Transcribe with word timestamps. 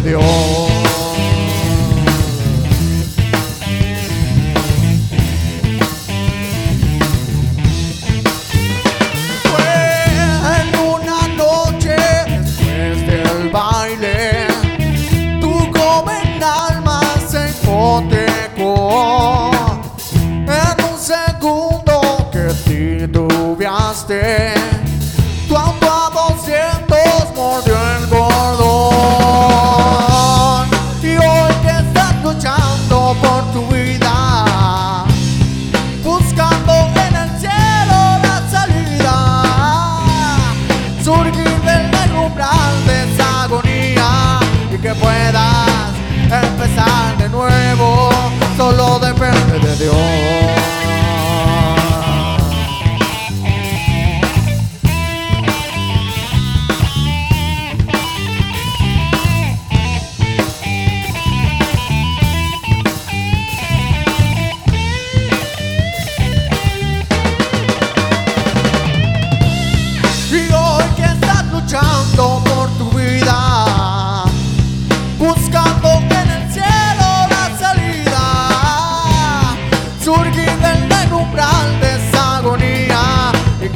de 0.00 0.10
Dios. 0.10 0.65
Surgir 41.06 41.60
del 41.62 42.16
umbral 42.16 42.74
de 42.84 43.04
esa 43.04 43.44
agonía 43.44 44.40
y 44.72 44.76
que 44.76 44.92
puedas 44.94 45.65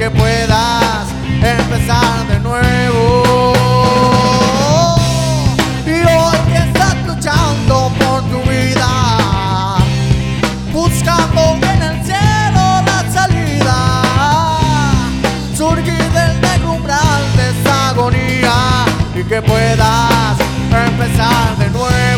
que 0.00 0.10
puedas 0.12 1.08
empezar 1.42 2.26
de 2.26 2.40
nuevo. 2.40 3.52
Y 5.84 5.90
hoy 5.90 6.38
que 6.50 6.58
estás 6.68 6.96
luchando 7.06 7.92
por 8.00 8.22
tu 8.30 8.40
vida, 8.48 9.76
buscando 10.72 11.40
en 11.74 11.82
el 11.82 11.96
cielo 12.02 12.64
la 12.88 13.00
salida, 13.12 13.78
surgir 15.54 16.10
del 16.16 16.64
umbral 16.64 17.22
de 17.36 17.50
esa 17.50 17.90
agonía 17.90 18.86
y 19.14 19.22
que 19.22 19.42
puedas 19.42 20.38
empezar 20.88 21.58
de 21.58 21.68
nuevo, 21.78 22.09